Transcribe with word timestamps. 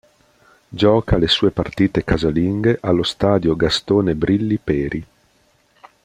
Gioca 0.69 1.19
le 1.19 1.27
sue 1.27 1.51
partite 1.51 2.03
casalinghe 2.03 2.79
allo 2.81 3.03
Stadio 3.03 3.55
Gastone 3.55 4.15
Brilli 4.15 4.57
Peri. 4.57 5.05